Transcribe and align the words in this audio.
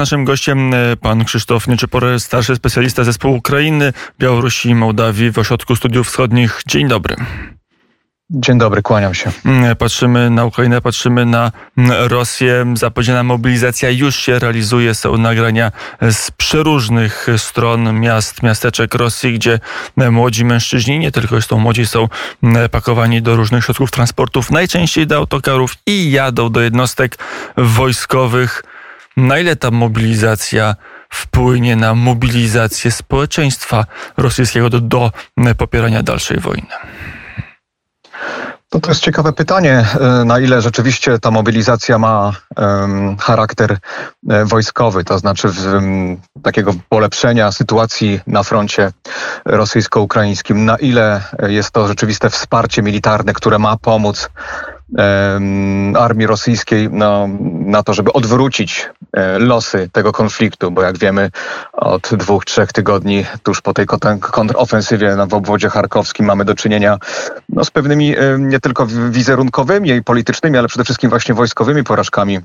Naszym 0.00 0.24
gościem 0.24 0.74
e, 0.74 0.96
pan 0.96 1.24
Krzysztof 1.24 1.68
Nieczypor, 1.68 2.20
starszy 2.20 2.56
specjalista 2.56 3.04
zespołu 3.04 3.36
Ukrainy, 3.36 3.92
Białorusi 4.18 4.68
i 4.68 4.74
Mołdawii 4.74 5.32
w 5.32 5.38
Ośrodku 5.38 5.76
Studiów 5.76 6.08
Wschodnich. 6.08 6.62
Dzień 6.66 6.88
dobry. 6.88 7.16
Dzień 8.30 8.58
dobry, 8.58 8.82
kłaniam 8.82 9.14
się. 9.14 9.32
Mm, 9.44 9.76
patrzymy 9.76 10.30
na 10.30 10.44
Ukrainę, 10.44 10.80
patrzymy 10.80 11.26
na 11.26 11.52
mm, 11.78 11.92
Rosję. 12.08 12.74
Zapowiedziana 12.74 13.22
mobilizacja 13.22 13.90
już 13.90 14.16
się 14.16 14.38
realizuje. 14.38 14.94
Są 14.94 15.18
nagrania 15.18 15.72
z 16.10 16.30
przeróżnych 16.30 17.26
stron 17.36 18.00
miast, 18.00 18.42
miasteczek 18.42 18.94
Rosji, 18.94 19.34
gdzie 19.34 19.60
e, 19.98 20.10
młodzi 20.10 20.44
mężczyźni, 20.44 20.98
nie 20.98 21.12
tylko 21.12 21.42
są 21.42 21.58
młodzi, 21.58 21.86
są 21.86 22.08
mm, 22.42 22.68
pakowani 22.68 23.22
do 23.22 23.36
różnych 23.36 23.64
środków 23.64 23.90
transportów, 23.90 24.50
najczęściej 24.50 25.06
do 25.06 25.16
autokarów 25.16 25.74
i 25.86 26.10
jadą 26.10 26.50
do 26.50 26.60
jednostek 26.60 27.18
wojskowych. 27.56 28.62
Na 29.20 29.38
ile 29.38 29.56
ta 29.56 29.70
mobilizacja 29.70 30.76
wpłynie 31.08 31.76
na 31.76 31.94
mobilizację 31.94 32.90
społeczeństwa 32.90 33.84
rosyjskiego 34.16 34.70
do, 34.70 34.80
do 34.80 35.10
popierania 35.58 36.02
dalszej 36.02 36.38
wojny? 36.38 36.68
No 38.74 38.80
to 38.80 38.90
jest 38.90 39.00
ciekawe 39.00 39.32
pytanie, 39.32 39.84
e, 40.00 40.24
na 40.24 40.38
ile 40.38 40.62
rzeczywiście 40.62 41.18
ta 41.18 41.30
mobilizacja 41.30 41.98
ma 41.98 42.32
um, 42.56 43.16
charakter 43.16 43.78
e, 44.30 44.44
wojskowy, 44.44 45.04
to 45.04 45.18
znaczy 45.18 45.48
um, 45.72 46.16
takiego 46.42 46.72
polepszenia 46.88 47.52
sytuacji 47.52 48.20
na 48.26 48.42
froncie 48.42 48.92
rosyjsko-ukraińskim, 49.44 50.64
na 50.64 50.76
ile 50.76 51.22
jest 51.48 51.70
to 51.70 51.88
rzeczywiste 51.88 52.30
wsparcie 52.30 52.82
militarne, 52.82 53.32
które 53.32 53.58
ma 53.58 53.76
pomóc 53.76 54.30
armii 55.98 56.26
rosyjskiej 56.26 56.88
no, 56.90 57.28
na 57.66 57.82
to, 57.82 57.94
żeby 57.94 58.12
odwrócić 58.12 58.80
e, 58.80 58.99
losy 59.38 59.88
tego 59.92 60.12
konfliktu, 60.12 60.70
bo 60.70 60.82
jak 60.82 60.98
wiemy 60.98 61.30
od 61.72 62.10
dwóch, 62.12 62.44
trzech 62.44 62.72
tygodni 62.72 63.26
tuż 63.42 63.60
po 63.60 63.74
tej 63.74 63.86
kontrofensywie 64.20 65.16
w 65.28 65.34
obwodzie 65.34 65.68
charkowskim 65.68 66.26
mamy 66.26 66.44
do 66.44 66.54
czynienia 66.54 66.98
no, 67.48 67.64
z 67.64 67.70
pewnymi 67.70 68.14
nie 68.38 68.60
tylko 68.60 68.86
wizerunkowymi 68.86 69.90
i 69.90 70.04
politycznymi, 70.04 70.58
ale 70.58 70.68
przede 70.68 70.84
wszystkim 70.84 71.10
właśnie 71.10 71.34
wojskowymi 71.34 71.84
porażkami 71.84 72.40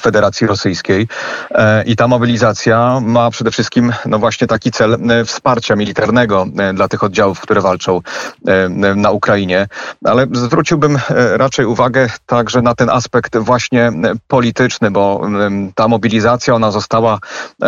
Federacji 0.00 0.46
Rosyjskiej. 0.46 1.08
E, 1.50 1.84
I 1.84 1.96
ta 1.96 2.08
mobilizacja 2.08 3.00
ma 3.02 3.30
przede 3.30 3.50
wszystkim 3.50 3.92
no 4.06 4.18
właśnie 4.18 4.46
taki 4.46 4.70
cel 4.70 4.94
e, 5.10 5.24
wsparcia 5.24 5.76
militarnego 5.76 6.46
e, 6.58 6.74
dla 6.74 6.88
tych 6.88 7.04
oddziałów, 7.04 7.40
które 7.40 7.60
walczą 7.60 8.00
na 8.96 9.10
Ukrainie. 9.10 9.68
Ale 10.04 10.26
zwróciłbym 10.32 10.98
raczej 11.32 11.66
uwagę 11.66 12.08
także 12.26 12.62
na 12.62 12.74
ten 12.74 12.90
aspekt 12.90 13.36
właśnie 13.36 13.92
polityczny, 14.28 14.90
bo 14.90 15.22
ta 15.74 15.88
mobilizacja 15.88 16.54
ona 16.54 16.70
została 16.70 17.18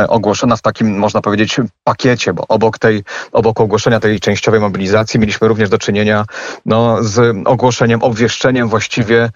ogłoszona 0.09 0.57
w 0.57 0.63
takim, 0.63 0.99
można 0.99 1.21
powiedzieć, 1.21 1.57
pakiecie, 1.85 2.33
bo 2.33 2.45
obok 2.49 2.79
tej, 2.79 3.05
obok 3.33 3.61
ogłoszenia 3.61 4.01
tej 4.01 4.21
częściowej 4.21 4.61
mobilizacji 4.61 5.21
mieliśmy 5.21 5.49
również 5.49 5.69
do 5.69 5.79
czynienia 5.79 6.25
no, 6.67 6.97
z 7.01 7.37
ogłoszeniem, 7.45 8.03
obwieszczeniem 8.03 8.69
właściwie 8.69 9.31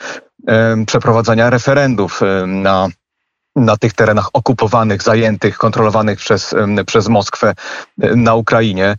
przeprowadzania 0.86 1.50
referendów 1.50 2.20
na 2.46 2.88
na 3.56 3.76
tych 3.76 3.92
terenach 3.92 4.28
okupowanych, 4.32 5.02
zajętych, 5.02 5.58
kontrolowanych 5.58 6.18
przez, 6.18 6.54
przez 6.86 7.08
Moskwę 7.08 7.54
na 7.98 8.34
Ukrainie. 8.34 8.96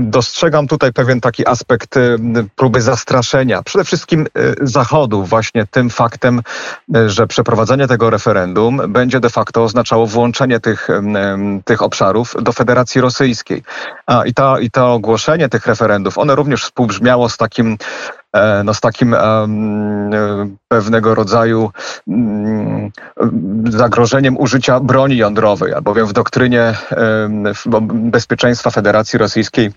Dostrzegam 0.00 0.68
tutaj 0.68 0.92
pewien 0.92 1.20
taki 1.20 1.46
aspekt 1.46 1.94
próby 2.56 2.82
zastraszenia, 2.82 3.62
przede 3.62 3.84
wszystkim 3.84 4.26
e, 4.26 4.26
Zachodu, 4.60 5.24
właśnie 5.24 5.66
tym 5.66 5.90
faktem, 5.90 6.42
e, 6.94 7.08
że 7.10 7.26
przeprowadzenie 7.26 7.86
tego 7.86 8.10
referendum 8.10 8.80
będzie 8.88 9.20
de 9.20 9.30
facto 9.30 9.62
oznaczało 9.62 10.06
włączenie 10.06 10.60
tych, 10.60 10.88
tych 11.64 11.82
obszarów 11.82 12.34
do 12.42 12.52
Federacji 12.52 13.00
Rosyjskiej. 13.00 13.62
A, 14.06 14.24
i, 14.24 14.34
ta, 14.34 14.60
I 14.60 14.70
to 14.70 14.92
ogłoszenie 14.92 15.48
tych 15.48 15.66
referendów, 15.66 16.18
one 16.18 16.34
również 16.34 16.64
współbrzmiało 16.64 17.28
z 17.28 17.36
takim 17.36 17.78
no, 18.64 18.74
z 18.74 18.80
takim 18.80 19.16
pewnego 20.68 21.14
rodzaju 21.14 21.70
mm, 22.08 22.90
zagrożeniem 23.70 24.38
użycia 24.38 24.80
broni 24.80 25.16
jądrowej, 25.16 25.74
albowiem 25.74 26.06
w 26.06 26.12
doktrynie 26.12 26.74
bezpieczeństwa 27.92 28.70
Federacji 28.70 29.18
Rosyjskiej 29.18 29.72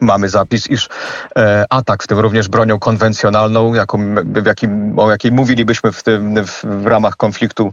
mamy 0.00 0.28
zapis, 0.28 0.70
iż 0.70 0.88
e, 1.36 1.64
atak, 1.70 2.02
w 2.02 2.06
tym 2.06 2.18
również 2.18 2.48
bronią 2.48 2.78
konwencjonalną, 2.78 3.74
jaką, 3.74 4.14
jakim, 4.46 4.98
o 4.98 5.10
jakiej 5.10 5.32
mówilibyśmy 5.32 5.92
w, 5.92 6.02
tym, 6.02 6.44
w, 6.46 6.64
w 6.64 6.86
ramach 6.86 7.16
konfliktu 7.16 7.72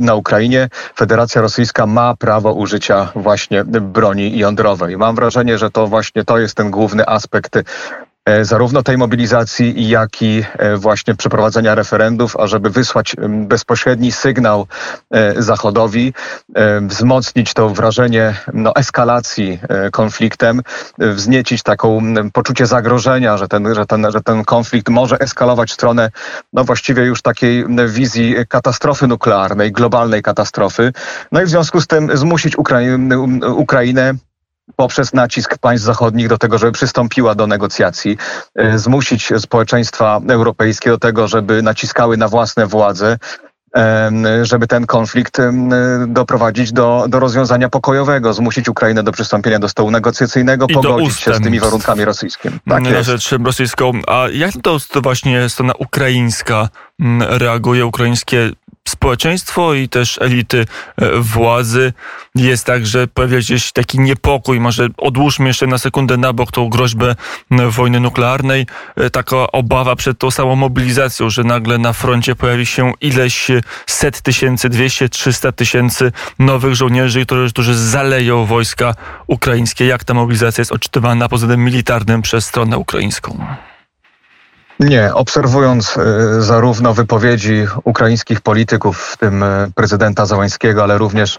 na 0.00 0.14
Ukrainie, 0.14 0.68
Federacja 0.96 1.40
Rosyjska 1.40 1.86
ma 1.86 2.16
prawo 2.16 2.52
użycia 2.52 3.12
właśnie 3.14 3.64
broni 3.64 4.38
jądrowej. 4.38 4.96
Mam 4.96 5.16
wrażenie, 5.16 5.58
że 5.58 5.70
to 5.70 5.86
właśnie 5.86 6.24
to 6.24 6.38
jest 6.38 6.54
ten 6.54 6.70
główny 6.70 7.06
aspekt 7.06 7.56
E, 7.56 8.07
zarówno 8.42 8.82
tej 8.82 8.98
mobilizacji, 8.98 9.88
jak 9.88 10.22
i 10.22 10.44
e, 10.58 10.76
właśnie 10.76 11.14
przeprowadzenia 11.14 11.74
referendów, 11.74 12.36
ażeby 12.36 12.70
wysłać 12.70 13.16
bezpośredni 13.28 14.12
sygnał 14.12 14.66
e, 15.10 15.42
Zachodowi, 15.42 16.12
wzmocnić 16.82 17.54
to 17.54 17.68
wrażenie 17.68 18.34
no, 18.54 18.74
eskalacji 18.76 19.58
konfliktem, 19.92 20.62
wzniecić 20.98 21.62
taką 21.62 22.02
poczucie 22.32 22.66
zagrożenia, 22.66 23.36
że 23.36 23.48
ten, 23.48 23.74
że, 23.74 23.86
ten, 23.86 24.06
że 24.12 24.20
ten 24.20 24.44
konflikt 24.44 24.88
może 24.88 25.18
eskalować 25.18 25.70
w 25.70 25.74
stronę 25.74 26.10
no, 26.52 26.64
właściwie 26.64 27.02
już 27.02 27.22
takiej 27.22 27.64
wizji 27.88 28.34
katastrofy 28.48 29.06
nuklearnej, 29.06 29.72
globalnej 29.72 30.22
katastrofy. 30.22 30.92
No 31.32 31.42
i 31.42 31.44
w 31.44 31.48
związku 31.48 31.80
z 31.80 31.86
tym 31.86 32.16
zmusić 32.16 32.58
Ukrainę, 32.58 33.18
Ukrainę 33.56 34.14
poprzez 34.76 35.14
nacisk 35.14 35.58
państw 35.58 35.86
zachodnich 35.86 36.28
do 36.28 36.38
tego, 36.38 36.58
żeby 36.58 36.72
przystąpiła 36.72 37.34
do 37.34 37.46
negocjacji, 37.46 38.18
e, 38.54 38.78
zmusić 38.78 39.32
społeczeństwa 39.38 40.20
europejskie 40.28 40.90
do 40.90 40.98
tego, 40.98 41.28
żeby 41.28 41.62
naciskały 41.62 42.16
na 42.16 42.28
własne 42.28 42.66
władze, 42.66 43.18
żeby 44.42 44.66
ten 44.66 44.86
konflikt 44.86 45.38
doprowadzić 46.06 46.72
do, 46.72 47.06
do 47.08 47.20
rozwiązania 47.20 47.68
pokojowego, 47.68 48.32
zmusić 48.32 48.68
Ukrainę 48.68 49.02
do 49.02 49.12
przystąpienia 49.12 49.58
do 49.58 49.68
stołu 49.68 49.90
negocjacyjnego, 49.90 50.66
I 50.68 50.74
pogodzić 50.74 51.20
się 51.20 51.34
z 51.34 51.40
tymi 51.40 51.60
warunkami 51.60 52.04
rosyjskimi. 52.04 52.58
Tak 52.68 52.82
na 52.82 53.02
rzecz 53.02 53.30
rosyjską. 53.44 53.92
A 54.06 54.24
jak 54.32 54.54
to, 54.62 54.76
to 54.92 55.00
właśnie 55.00 55.48
strona 55.48 55.72
ukraińska 55.78 56.68
reaguje, 57.18 57.86
ukraińskie 57.86 58.50
społeczeństwo 58.88 59.74
i 59.74 59.88
też 59.88 60.18
elity 60.20 60.66
e, 60.96 61.10
władzy. 61.20 61.92
Jest 62.34 62.66
tak, 62.66 62.86
że 62.86 63.06
pojawia 63.06 63.42
się 63.42 63.56
taki 63.74 64.00
niepokój, 64.00 64.60
może 64.60 64.88
odłóżmy 64.96 65.46
jeszcze 65.46 65.66
na 65.66 65.78
sekundę 65.78 66.16
na 66.16 66.32
bok 66.32 66.52
tą 66.52 66.68
groźbę 66.68 67.14
wojny 67.50 68.00
nuklearnej, 68.00 68.66
e, 68.96 69.10
taka 69.10 69.52
obawa 69.52 69.96
przed 69.96 70.18
tą 70.18 70.30
samą 70.30 70.56
mobilizacją, 70.56 71.30
że 71.30 71.44
nagle 71.44 71.78
na 71.78 71.92
froncie 71.92 72.36
pojawi 72.36 72.66
się 72.66 72.92
ileś 73.00 73.50
set 73.86 74.22
tysięcy, 74.22 74.68
dwieście, 74.68 75.08
trzysta 75.08 75.52
tysięcy 75.52 76.12
nowych 76.38 76.74
żołnierzy, 76.74 77.26
którzy, 77.26 77.50
którzy 77.50 77.76
zaleją 77.76 78.44
wojska 78.44 78.94
ukraińskie. 79.26 79.86
Jak 79.86 80.04
ta 80.04 80.14
mobilizacja 80.14 80.60
jest 80.62 80.72
odczytywana 80.72 81.28
pod 81.28 81.38
względem 81.38 81.64
militarnym 81.64 82.22
przez 82.22 82.46
stronę 82.46 82.78
ukraińską? 82.78 83.46
Nie, 84.80 85.14
obserwując 85.14 85.96
y, 85.96 86.42
zarówno 86.42 86.94
wypowiedzi 86.94 87.66
ukraińskich 87.84 88.40
polityków, 88.40 88.98
w 88.98 89.16
tym 89.16 89.42
y, 89.42 89.70
prezydenta 89.74 90.26
Załańskiego, 90.26 90.82
ale 90.82 90.98
również 90.98 91.38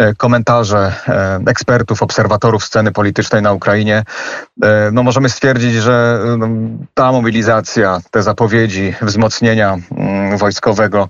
y, 0.00 0.14
komentarze 0.16 0.92
ekspertów, 1.46 2.02
obserwatorów 2.02 2.64
sceny 2.64 2.92
politycznej 2.92 3.42
na 3.42 3.52
Ukrainie, 3.52 4.04
no 4.92 5.02
możemy 5.02 5.28
stwierdzić, 5.28 5.74
że 5.74 6.20
no, 6.38 6.48
ta 6.94 7.12
mobilizacja, 7.12 8.00
te 8.10 8.22
zapowiedzi 8.22 8.94
wzmocnienia 9.02 9.76
mm, 9.90 10.38
wojskowego 10.38 11.08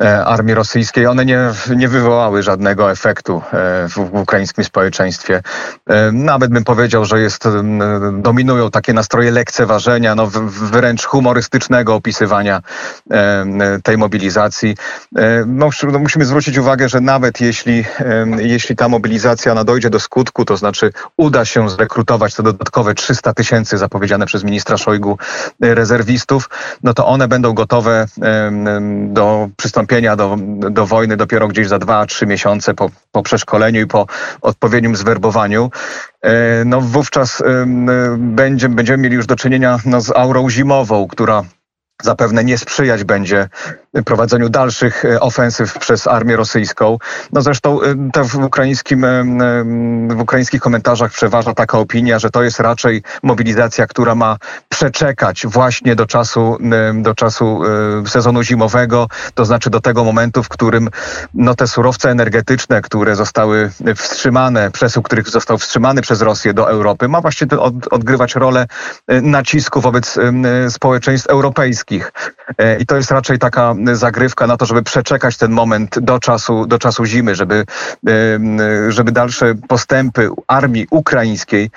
armii 0.00 0.54
rosyjskiej, 0.54 1.06
one 1.06 1.24
nie, 1.24 1.38
nie 1.76 1.88
wywołały 1.88 2.42
żadnego 2.42 2.90
efektu 2.90 3.42
e, 3.52 3.88
w, 3.88 3.98
ukraińskim 4.12 4.64
społeczeństwie. 4.64 5.42
E, 5.86 6.12
nawet 6.12 6.50
bym 6.50 6.64
powiedział, 6.64 7.04
że 7.04 7.20
jest, 7.20 7.44
dominują 8.12 8.70
takie 8.70 8.92
nastroje 8.92 9.30
lekceważenia, 9.30 10.14
no 10.14 10.26
wręcz 10.46 11.04
humorystycznego 11.04 11.94
opisywania 11.94 12.62
tej 13.82 13.98
mobilizacji. 13.98 14.76
No, 15.46 15.70
no, 15.92 15.98
musimy 15.98 16.24
zwrócić 16.24 16.58
uwagę, 16.58 16.88
że 16.88 17.00
nawet 17.00 17.40
jeśli, 17.40 17.84
jeśli 18.38 18.76
ta 18.76 18.88
mobilizacja 18.88 19.52
ona 19.52 19.64
dojdzie 19.64 19.90
do 19.90 20.00
skutku, 20.00 20.44
to 20.44 20.56
znaczy 20.56 20.92
uda 21.16 21.44
się 21.44 21.70
zrekrutować 21.70 22.34
te 22.34 22.42
dodatkowe 22.42 22.94
300 22.94 23.34
tysięcy 23.34 23.78
zapowiedziane 23.78 24.26
przez 24.26 24.44
ministra 24.44 24.76
Szojgu 24.76 25.18
rezerwistów, 25.60 26.50
no 26.82 26.94
to 26.94 27.06
one 27.06 27.28
będą 27.28 27.52
gotowe 27.52 28.06
do 29.12 29.48
przystąpienia 29.56 29.83
przystąpienia 29.84 30.16
do, 30.16 30.36
do 30.70 30.86
wojny 30.86 31.16
dopiero 31.16 31.48
gdzieś 31.48 31.68
za 31.68 31.78
dwa, 31.78 32.06
trzy 32.06 32.26
miesiące 32.26 32.74
po, 32.74 32.90
po 33.12 33.22
przeszkoleniu 33.22 33.80
i 33.80 33.86
po 33.86 34.06
odpowiednim 34.40 34.96
zwerbowaniu, 34.96 35.70
e, 36.22 36.64
no 36.64 36.80
wówczas 36.80 37.42
będzie, 38.16 38.68
będziemy 38.68 39.02
mieli 39.02 39.16
już 39.16 39.26
do 39.26 39.36
czynienia 39.36 39.78
no, 39.86 40.00
z 40.00 40.10
aurą 40.10 40.50
zimową, 40.50 41.08
która 41.08 41.42
zapewne 42.02 42.44
nie 42.44 42.58
sprzyjać 42.58 43.04
będzie 43.04 43.48
prowadzeniu 44.04 44.48
dalszych 44.48 45.04
ofensyw 45.20 45.78
przez 45.78 46.06
armię 46.06 46.36
rosyjską. 46.36 46.98
No 47.32 47.42
zresztą 47.42 47.78
w, 48.24 48.34
ukraińskim, 48.34 49.06
w 50.08 50.20
ukraińskich 50.20 50.60
komentarzach 50.60 51.12
przeważa 51.12 51.54
taka 51.54 51.78
opinia, 51.78 52.18
że 52.18 52.30
to 52.30 52.42
jest 52.42 52.60
raczej 52.60 53.02
mobilizacja, 53.22 53.86
która 53.86 54.14
ma 54.14 54.36
przeczekać 54.68 55.46
właśnie 55.46 55.96
do 55.96 56.06
czasu, 56.06 56.58
do 56.94 57.14
czasu 57.14 57.60
sezonu 58.06 58.42
zimowego, 58.42 59.08
to 59.34 59.44
znaczy 59.44 59.70
do 59.70 59.80
tego 59.80 60.04
momentu, 60.04 60.42
w 60.42 60.48
którym 60.48 60.90
no, 61.34 61.54
te 61.54 61.66
surowce 61.66 62.10
energetyczne, 62.10 62.82
które 62.82 63.16
zostały 63.16 63.70
wstrzymane, 63.96 64.70
przesył 64.70 65.02
których 65.02 65.28
został 65.28 65.58
wstrzymany 65.58 66.02
przez 66.02 66.20
Rosję 66.22 66.54
do 66.54 66.70
Europy, 66.70 67.08
ma 67.08 67.20
właśnie 67.20 67.46
od, 67.58 67.74
odgrywać 67.90 68.34
rolę 68.34 68.66
e, 69.06 69.20
nacisku 69.20 69.80
wobec 69.80 70.18
e, 70.18 70.70
społeczeństw 70.70 71.26
europejskich. 71.26 72.12
E, 72.58 72.78
I 72.78 72.86
to 72.86 72.96
jest 72.96 73.10
raczej 73.10 73.38
taka 73.38 73.74
zagrywka 73.92 74.46
na 74.46 74.56
to, 74.56 74.66
żeby 74.66 74.82
przeczekać 74.82 75.36
ten 75.36 75.52
moment 75.52 75.98
do 75.98 76.18
czasu, 76.18 76.66
do 76.66 76.78
czasu 76.78 77.04
zimy, 77.04 77.34
żeby, 77.34 77.64
żeby 78.88 79.12
dalsze 79.12 79.54
postępy 79.68 80.28
armii 80.46 80.86
ukraińskiej 80.90 81.70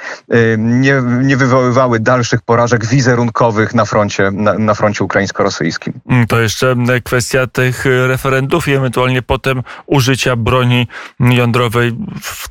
nie, 0.57 1.01
nie 1.21 1.37
wywoływały 1.37 1.99
dalszych 1.99 2.41
porażek 2.41 2.85
wizerunkowych 2.85 3.73
na 3.73 3.85
froncie, 3.85 4.31
na, 4.31 4.53
na 4.53 4.73
froncie 4.73 5.03
ukraińsko-rosyjskim. 5.03 5.93
Mm, 6.09 6.27
to 6.27 6.39
jeszcze 6.39 6.75
kwestia 7.03 7.47
tych 7.47 7.85
referendów 7.85 8.67
i 8.67 8.73
ewentualnie 8.73 9.21
potem 9.21 9.63
użycia 9.85 10.35
broni 10.35 10.87
jądrowej 11.19 11.97
w, 12.21 12.47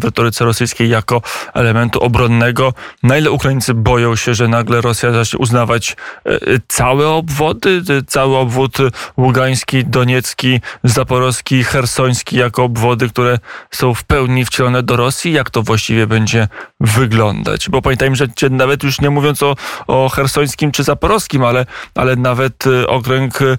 w 0.00 0.04
retoryce 0.04 0.44
rosyjskiej 0.44 0.88
jako 0.88 1.22
elementu 1.54 2.00
obronnego. 2.00 2.72
Na 3.02 3.18
ile 3.18 3.30
Ukraińcy 3.30 3.74
boją 3.74 4.16
się, 4.16 4.34
że 4.34 4.48
nagle 4.48 4.80
Rosja 4.80 5.12
zacznie 5.12 5.38
uznawać 5.38 5.96
e, 6.24 6.38
całe 6.68 7.08
obwody, 7.08 7.82
cały 8.06 8.36
obwód 8.36 8.78
ługański, 9.16 9.84
doniecki, 9.84 10.60
zaporowski, 10.84 11.64
hersoński 11.64 12.36
jako 12.36 12.64
obwody, 12.64 13.08
które 13.08 13.38
są 13.70 13.94
w 13.94 14.04
pełni 14.04 14.44
wcielone 14.44 14.82
do 14.82 14.96
Rosji? 14.96 15.32
Jak 15.32 15.50
to 15.50 15.62
właściwie 15.62 16.06
będzie 16.06 16.48
wyglądać? 16.80 17.68
Bo 17.68 17.82
pamiętajmy, 17.82 18.16
że 18.16 18.26
nawet 18.50 18.82
już 18.82 19.00
nie 19.00 19.10
mówiąc 19.10 19.42
o, 19.42 19.56
o 19.86 20.08
hersońskim 20.08 20.72
czy 20.72 20.84
zaporowskim, 20.84 21.44
ale, 21.44 21.66
ale 21.94 22.16
nawet 22.16 22.66
e, 22.66 22.86
okręg 22.86 23.42
e, 23.42 23.56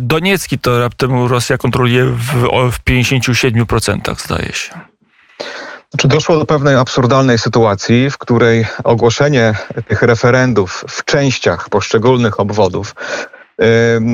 doniecki 0.00 0.58
to 0.58 0.80
raptem 0.80 1.26
Rosja 1.26 1.58
kontroluje 1.58 2.04
w, 2.04 2.48
w 2.72 2.84
57% 2.84 4.20
zdaje 4.24 4.52
się. 4.52 4.88
Znaczy 5.90 6.08
doszło 6.08 6.38
do 6.38 6.46
pewnej 6.46 6.76
absurdalnej 6.76 7.38
sytuacji, 7.38 8.10
w 8.10 8.18
której 8.18 8.66
ogłoszenie 8.84 9.54
tych 9.88 10.02
referendów 10.02 10.84
w 10.88 11.04
częściach 11.04 11.68
poszczególnych 11.68 12.40
obwodów 12.40 12.94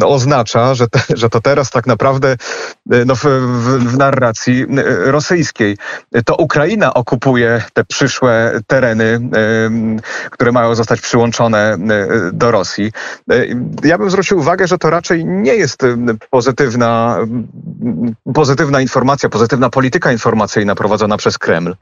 oznacza, 0.04 0.74
że, 0.74 0.88
te, 0.88 1.00
że 1.14 1.28
to 1.28 1.40
teraz 1.40 1.70
tak 1.70 1.86
naprawdę 1.86 2.36
y, 2.92 3.04
no, 3.06 3.14
w, 3.14 3.24
w, 3.24 3.90
w, 3.92 3.98
narracji 3.98 4.62
y, 4.62 5.12
rosyjskiej 5.12 5.76
to 6.24 6.36
Ukraina 6.36 6.94
okupuje 6.94 7.62
te 7.72 7.84
przyszłe 7.84 8.60
tereny, 8.66 9.20
które 10.30 10.52
mają 10.52 10.74
zostać 10.74 11.00
przyłączone 11.00 11.74
y, 11.74 12.32
do 12.32 12.50
Rosji. 12.50 12.92
Ja 13.84 13.98
bym 13.98 14.10
zwrócił 14.10 14.38
uwagę, 14.38 14.66
że 14.66 14.78
to 14.78 14.90
raczej 14.90 15.24
nie 15.24 15.54
jest 15.54 15.82
pozytywna, 16.30 17.18
pozytywna 18.34 18.80
informacja, 18.80 19.28
pozytywna 19.28 19.70
polityka 19.70 20.12
informacyjna 20.12 20.74
prowadzona 20.74 21.16
przez 21.16 21.38
Kreml. 21.38 21.76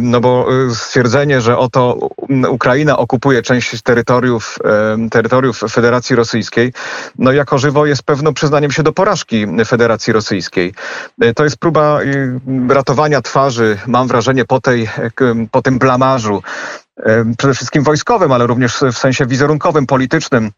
No 0.00 0.20
bo 0.20 0.46
stwierdzenie, 0.74 1.40
że 1.40 1.58
oto 1.58 1.98
Ukraina 2.50 2.98
okupuje 2.98 3.42
część 3.42 3.82
terytoriów, 3.82 4.58
terytoriów 5.10 5.60
Federacji 5.70 6.16
Rosyjskiej, 6.16 6.72
no 7.18 7.32
jako 7.32 7.58
żywo 7.58 7.86
jest 7.86 8.02
pewno 8.02 8.32
przyznaniem 8.32 8.70
się 8.70 8.82
do 8.82 8.92
porażki 8.92 9.46
Federacji 9.66 10.12
Rosyjskiej. 10.12 10.74
E, 11.20 11.34
to 11.34 11.44
jest 11.44 11.56
próba 11.58 11.98
ratowania 12.68 13.22
twarzy, 13.22 13.78
mam 13.86 14.08
wrażenie, 14.08 14.44
po, 14.44 14.60
tej, 14.60 14.88
po 15.50 15.62
tym 15.62 15.78
blamarzu, 15.78 16.42
przede 17.38 17.54
wszystkim 17.54 17.82
wojskowym, 17.82 18.32
ale 18.32 18.46
również 18.46 18.76
w 18.92 18.98
sensie 18.98 19.26
wizerunkowym, 19.26 19.86
politycznym 19.86 20.50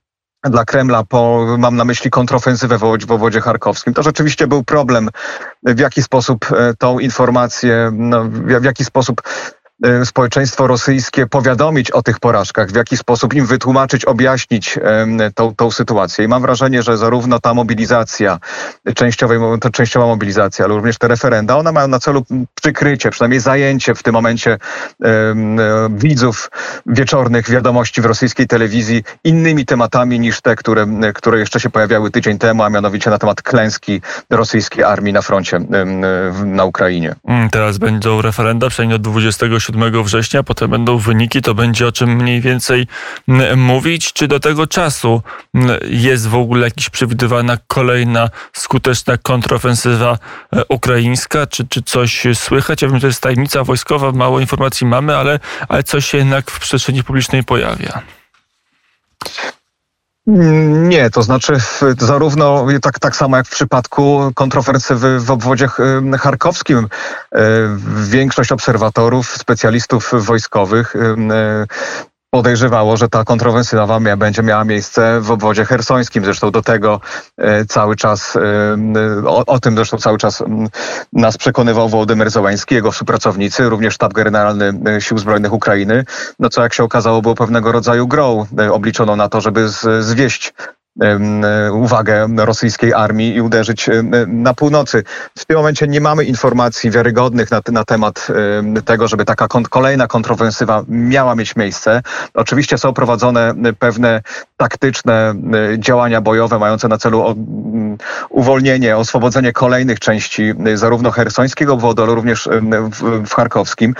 dla 0.45 0.65
Kremla, 0.65 1.05
po, 1.05 1.47
mam 1.59 1.77
na 1.77 1.85
myśli 1.85 2.11
kontrofensywę 2.11 2.79
w, 2.79 2.85
obwodzie 3.11 3.41
charkowskim. 3.41 3.95
To 3.95 4.03
rzeczywiście 4.03 4.47
był 4.47 4.65
problem, 4.65 5.11
w 5.63 5.79
jaki 5.79 6.03
sposób 6.03 6.53
e, 6.53 6.75
tą 6.79 6.99
informację, 6.99 7.91
no, 7.93 8.25
w 8.61 8.65
jaki 8.65 8.85
sposób 8.85 9.23
społeczeństwo 10.05 10.67
rosyjskie 10.67 11.27
powiadomić 11.27 11.91
o 11.91 12.03
tych 12.03 12.21
porażkach, 12.21 12.71
w 12.71 12.77
jaki 12.77 12.97
sposób 12.97 13.35
im 13.35 13.47
wytłumaczyć, 13.47 14.05
objaśnić 14.05 14.79
tą, 15.35 15.55
tą 15.55 15.71
sytuację. 15.71 16.25
I 16.25 16.29
mam 16.29 16.43
wrażenie, 16.43 16.83
że 16.83 16.97
zarówno 16.97 17.41
ta 17.41 17.55
mobilizacja, 17.55 18.39
to 19.61 19.71
częściowa 19.71 20.07
mobilizacja, 20.07 20.65
ale 20.65 20.75
również 20.75 20.99
te 20.99 21.09
referenda, 21.09 21.57
one 21.57 21.73
mają 21.73 21.89
na 21.89 21.99
celu 21.99 22.25
przykrycie, 22.55 23.11
przynajmniej 23.11 23.41
zajęcie 23.41 23.95
w 23.95 24.03
tym 24.03 24.13
momencie 24.13 24.59
um, 24.99 25.59
widzów 25.99 26.51
wieczornych 26.87 27.51
wiadomości 27.51 28.01
w 28.01 28.05
rosyjskiej 28.05 28.47
telewizji 28.47 29.03
innymi 29.25 29.67
tematami 29.67 30.21
niż 30.21 30.41
te, 30.41 30.57
które, 30.57 30.87
które 31.15 31.39
jeszcze 31.39 31.61
się 31.61 31.71
pojawiały 31.71 32.11
tydzień 32.11 32.39
temu, 32.39 32.63
a 32.63 32.71
mianowicie 32.71 33.11
na 33.11 33.19
temat 33.19 33.43
klęski 33.43 34.01
rosyjskiej 34.31 34.85
armii 34.85 35.13
na 35.13 35.23
froncie 35.23 35.59
na 36.45 36.65
Ukrainie. 36.65 37.15
Mm, 37.25 37.51
teraz 37.51 37.79
będą 37.79 38.23
referenda, 38.23 38.69
przynajmniej 38.69 38.97
od 38.97 39.03
27 39.03 39.68
7 39.69 40.05
września, 40.05 40.43
potem 40.43 40.71
będą 40.71 40.99
wyniki, 40.99 41.43
to 41.43 41.55
będzie 41.55 41.87
o 41.87 41.93
czym 41.93 42.11
mniej 42.17 42.41
więcej 42.41 42.87
mówić. 43.57 44.13
Czy 44.13 44.29
do 44.29 44.41
tego 44.41 44.67
czasu 44.67 45.23
jest 45.89 46.29
w 46.29 46.35
ogóle 46.35 46.65
jakaś 46.65 46.91
przewidywana 46.91 47.59
kolejna 47.67 48.31
skuteczna 48.53 49.19
kontrofensywa 49.19 50.19
e, 50.53 50.65
ukraińska? 50.69 51.47
Czy, 51.47 51.69
czy 51.69 51.83
coś 51.83 52.27
słychać? 52.35 52.83
Ja 52.83 52.89
wiem, 52.89 52.97
że 52.97 53.01
to 53.01 53.07
jest 53.07 53.21
tajemnica 53.21 53.65
wojskowa, 53.65 54.13
mało 54.13 54.41
informacji 54.41 54.87
mamy, 54.87 55.17
ale, 55.17 55.41
ale 55.69 55.83
coś 55.83 56.07
się 56.07 56.19
jednak 56.19 56.51
w 56.51 56.61
przestrzeni 56.61 57.05
publicznej 57.05 57.45
pojawia. 57.45 58.03
Nie, 60.29 61.11
to 61.11 61.23
znaczy 61.23 61.57
zarówno 61.99 62.67
tak, 62.83 62.99
tak 62.99 63.17
samo 63.17 63.37
jak 63.37 63.47
w 63.47 63.51
przypadku 63.51 64.31
kontroferencji 64.35 64.97
w 65.19 65.31
obwodzie 65.31 65.69
charkowskim. 66.21 66.89
E, 67.33 67.41
większość 67.97 68.53
obserwatorów, 68.53 69.37
specjalistów 69.37 70.13
wojskowych 70.19 70.97
e, 70.97 71.67
podejrzewało, 72.31 72.97
że 72.97 73.09
ta 73.09 73.25
kontrowersyjna 73.25 74.17
będzie 74.17 74.43
miała 74.43 74.65
miejsce 74.65 75.21
w 75.21 75.31
obwodzie 75.31 75.65
hersońskim. 75.65 76.25
Zresztą 76.25 76.51
do 76.51 76.63
tego 76.63 77.01
e, 77.37 77.65
cały 77.65 77.97
czas, 77.97 78.39
o, 79.27 79.47
o, 79.47 79.61
tym 79.61 79.75
zresztą 79.75 79.97
cały 79.97 80.19
czas 80.19 80.43
nas 81.13 81.39
przekonywał 81.39 81.89
Wołodymyr 81.89 82.31
Zełański, 82.31 82.75
jego 82.75 82.93
współpracownicy, 82.93 83.69
również 83.69 83.95
sztab 83.95 84.13
generalny 84.13 84.73
Sił 85.01 85.19
Zbrojnych 85.19 85.53
Ukrainy, 85.53 86.05
no 86.39 86.49
co 86.49 86.63
jak 86.63 86.75
się 86.75 86.85
okazało 86.85 87.23
było 87.23 87.35
pewnego 87.35 87.73
rodzaju 87.73 88.09
grą 88.09 88.47
obliczoną 88.73 89.17
na 89.17 89.29
to, 89.29 89.41
żeby 89.41 89.69
zwieść 90.01 90.53
E, 90.59 90.78
uwagę 91.73 92.29
rosyjskiej 92.37 92.95
armii 92.95 93.35
i 93.35 93.41
uderzyć 93.41 93.91
na 94.27 94.55
północy. 94.55 95.05
W 95.39 95.45
tym 95.45 95.57
momencie 95.57 95.89
nie 95.89 96.01
mamy 96.01 96.25
informacji 96.25 96.91
wiarygodnych 96.91 97.51
na, 97.51 97.61
na 97.73 97.85
temat 97.85 98.27
tego, 98.85 99.09
żeby 99.09 99.25
taka 99.25 99.49
kont 99.49 99.69
kolejna 99.69 100.07
kontrowersywa 100.07 100.85
miała 100.89 101.35
mieć 101.35 101.57
miejsce. 101.57 102.03
Oczywiście 102.35 102.79
są 102.79 102.93
prowadzone 102.93 103.55
pewne 103.79 104.23
taktyczne 104.57 105.35
działania 105.79 106.21
bojowe 106.21 106.59
mające 106.59 106.89
na 106.89 106.99
celu 106.99 107.37
uwolnienie, 108.31 108.97
oswobodzenie 108.97 109.53
kolejnych 109.53 110.01
części 110.01 110.55
zarówno 110.75 111.11
hersońskiego 111.11 111.73
obwodu, 111.73 112.03
ale 112.03 112.15
również 112.15 112.49
w, 112.91 113.27
w 113.29 113.35
charkowskim. 113.35 113.95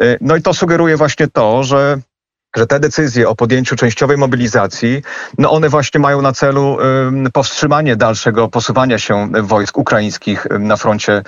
E, 0.00 0.16
no 0.20 0.36
i 0.36 0.42
to 0.42 0.54
sugeruje 0.54 0.96
właśnie 0.96 1.28
to, 1.28 1.64
że 1.64 1.98
że 2.56 2.66
te 2.66 2.80
decyzje 2.80 3.28
o 3.28 3.34
podjęciu 3.34 3.76
częściowej 3.76 4.16
mobilizacji, 4.16 5.02
no 5.38 5.50
one 5.50 5.68
właśnie 5.68 6.00
mają 6.00 6.22
na 6.22 6.32
celu 6.32 6.78
powstrzymanie 7.32 7.96
dalszego 7.96 8.48
posuwania 8.48 8.98
się 8.98 9.28
wojsk 9.42 9.78
ukraińskich 9.78 10.46
na 10.58 10.76
froncie 10.76 11.22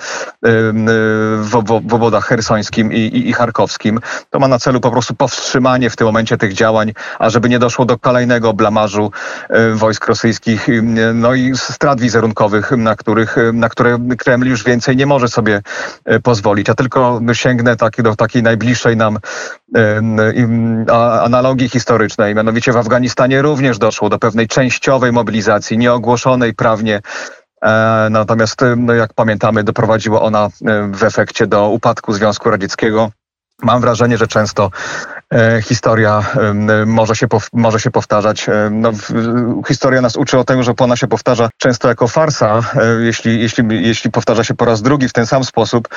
w, 1.37 1.55
obwodach 1.93 2.25
hersońskim 2.25 2.93
i, 2.93 3.29
i, 3.29 3.33
charkowskim. 3.33 3.99
To 4.29 4.39
ma 4.39 4.47
na 4.47 4.59
celu 4.59 4.79
po 4.79 4.91
prostu 4.91 5.15
powstrzymanie 5.15 5.89
w 5.89 5.95
tym 5.95 6.07
momencie 6.07 6.37
tych 6.37 6.53
działań, 6.53 6.93
ażeby 7.19 7.49
nie 7.49 7.59
doszło 7.59 7.85
do 7.85 7.97
kolejnego 7.97 8.53
blamażu 8.53 9.11
y, 9.49 9.75
wojsk 9.75 10.07
rosyjskich, 10.07 10.67
no 11.13 11.33
i 11.33 11.51
strat 11.55 11.99
wizerunkowych, 11.99 12.71
na, 12.71 12.95
których, 12.95 13.35
na 13.53 13.69
które 13.69 13.97
Kreml 14.17 14.47
już 14.47 14.63
więcej 14.63 14.95
nie 14.95 15.05
może 15.05 15.27
sobie 15.27 15.61
pozwolić. 16.23 16.69
A 16.69 16.73
tylko 16.73 17.21
sięgnę 17.33 17.75
tak, 17.75 18.01
do 18.01 18.15
takiej 18.15 18.43
najbliższej 18.43 18.97
nam 18.97 19.19
a, 20.91 21.16
analogii 21.21 21.69
historycznej. 21.69 22.35
Mianowicie 22.35 22.71
w 22.71 22.77
Afganistanie 22.77 23.41
również 23.41 23.77
doszło 23.77 24.09
do 24.09 24.19
pewnej 24.19 24.47
częściowej 24.47 25.11
mobilizacji, 25.11 25.77
nieogłoszonej 25.77 26.53
prawnie. 26.53 27.01
E, 27.61 28.07
natomiast, 28.11 28.61
no, 28.77 28.93
jak 28.93 29.13
pamiętamy, 29.13 29.63
doprowadziła 29.63 30.21
ona 30.21 30.45
e, 30.45 30.91
w 30.93 31.03
efekcie 31.03 31.47
do 31.47 31.69
upadku 31.69 32.13
Związku 32.13 32.49
Radzieckiego. 32.49 33.11
Mam 33.63 33.81
wrażenie, 33.81 34.17
że 34.17 34.27
często 34.27 34.71
e, 35.15 35.16
historia 35.63 36.23
e, 36.35 36.85
może 36.85 37.15
się, 37.15 37.27
może 37.53 37.79
się 37.79 37.91
powtarzać. 37.91 38.49
E, 38.49 38.69
no, 38.71 38.91
historia 39.67 40.01
nas 40.01 40.15
uczy 40.15 40.37
o 40.37 40.43
tego, 40.43 40.63
że 40.63 40.73
ona 40.79 40.95
się 40.95 41.07
powtarza 41.07 41.49
często 41.57 41.87
jako 41.87 42.07
farsa, 42.07 42.59
e, 42.75 43.03
jeśli, 43.03 43.41
jeśli, 43.41 43.63
jeśli 43.69 44.11
powtarza 44.11 44.43
się 44.43 44.53
po 44.53 44.65
raz 44.65 44.81
drugi 44.81 45.09
w 45.09 45.13
ten 45.13 45.25
sam 45.25 45.43
sposób. 45.43 45.87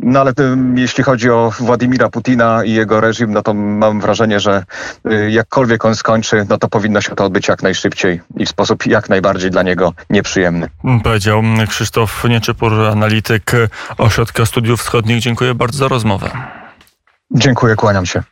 No 0.00 0.20
ale 0.20 0.34
tym, 0.34 0.78
jeśli 0.78 1.04
chodzi 1.04 1.30
o 1.30 1.52
Władimira 1.58 2.08
Putina 2.08 2.64
i 2.64 2.72
jego 2.72 3.00
reżim, 3.00 3.32
no 3.32 3.42
to 3.42 3.54
mam 3.54 4.00
wrażenie, 4.00 4.40
że 4.40 4.64
jakkolwiek 5.28 5.84
on 5.84 5.94
skończy, 5.94 6.46
no 6.48 6.58
to 6.58 6.68
powinno 6.68 7.00
się 7.00 7.14
to 7.14 7.24
odbyć 7.24 7.48
jak 7.48 7.62
najszybciej 7.62 8.20
i 8.36 8.46
w 8.46 8.48
sposób 8.48 8.86
jak 8.86 9.08
najbardziej 9.08 9.50
dla 9.50 9.62
niego 9.62 9.92
nieprzyjemny. 10.10 10.68
Powiedział 11.02 11.42
Krzysztof 11.68 12.24
Nieczypur, 12.24 12.72
analityk 12.72 13.52
Ośrodka 13.98 14.46
Studiów 14.46 14.80
Wschodnich. 14.80 15.20
Dziękuję 15.20 15.54
bardzo 15.54 15.78
za 15.78 15.88
rozmowę. 15.88 16.30
Dziękuję, 17.30 17.76
kłaniam 17.76 18.06
się. 18.06 18.22